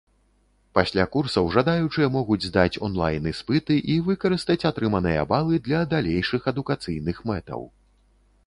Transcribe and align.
Пасля 0.77 1.03
курсаў 1.15 1.49
жадаючыя 1.55 2.07
могуць 2.15 2.39
здаць 2.47 2.79
онлайн-іспыты 2.87 3.77
і 3.97 3.99
выкарыстаць 4.07 4.59
атрыманыя 4.73 5.29
балы 5.35 5.63
для 5.69 5.83
далейшых 5.93 6.41
адукацыйных 6.55 7.17
мэтаў. 7.33 7.61